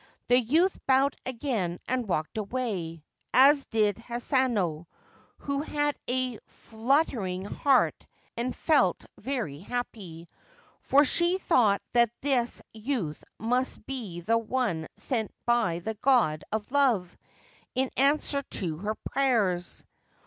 [0.29, 3.03] The youth bowed again and walked away;
[3.35, 4.87] as did Hanano,
[5.37, 10.27] who had a fluttering heart and felt very happy,
[10.79, 16.71] for she thought that this youth must be the one sent by the God of
[16.71, 17.15] Love
[17.75, 19.85] in answer to her prayers.